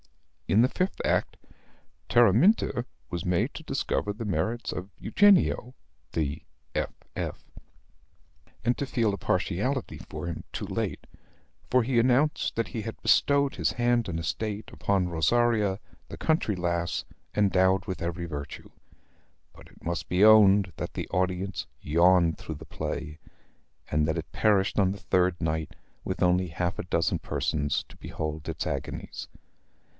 [0.47, 1.37] In the fifth act,
[2.09, 5.75] Teraminta was made to discover the merits of Eugenio
[6.11, 6.43] (the
[6.75, 6.93] F.
[7.15, 7.49] F.),
[8.65, 11.07] and to feel a partiality for him too late;
[11.69, 15.79] for he announced that he had bestowed his hand and estate upon Rosaria,
[16.09, 18.71] a country lass, endowed with every virtue.
[19.53, 23.19] But it must be owned that the audience yawned through the play;
[23.89, 27.95] and that it perished on the third night, with only half a dozen persons to
[27.97, 29.29] behold its agonies.